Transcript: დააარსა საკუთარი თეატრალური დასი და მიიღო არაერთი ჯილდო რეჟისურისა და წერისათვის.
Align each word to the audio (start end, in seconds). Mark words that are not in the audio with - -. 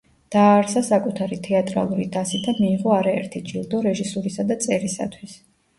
დააარსა 0.35 0.81
საკუთარი 0.87 1.37
თეატრალური 1.49 2.07
დასი 2.17 2.41
და 2.49 2.57
მიიღო 2.63 2.97
არაერთი 2.99 3.45
ჯილდო 3.53 3.87
რეჟისურისა 3.91 4.49
და 4.53 4.61
წერისათვის. 4.67 5.41